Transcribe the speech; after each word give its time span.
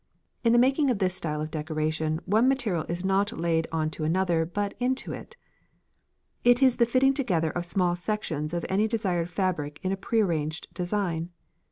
In 0.43 0.51
the 0.51 0.57
making 0.57 0.89
of 0.89 0.97
this 0.97 1.13
style 1.13 1.41
of 1.41 1.51
decoration 1.51 2.21
one 2.25 2.47
material 2.47 2.85
is 2.89 3.05
not 3.05 3.37
laid 3.37 3.67
on 3.71 3.91
to 3.91 4.03
another, 4.03 4.47
but 4.47 4.73
into 4.79 5.13
it. 5.13 5.37
It 6.43 6.63
is 6.63 6.77
the 6.77 6.87
fitting 6.87 7.13
together 7.13 7.51
of 7.51 7.65
small 7.65 7.95
sections 7.95 8.51
of 8.51 8.65
any 8.67 8.87
desired 8.87 9.29
fabric 9.29 9.79
in 9.83 9.91
a 9.91 9.95
prearranged 9.97 10.73
design. 10.73 11.29